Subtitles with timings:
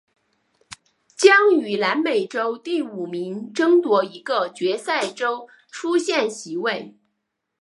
[1.15, 6.97] 将与南美洲第五名争夺一个决赛周出线席位。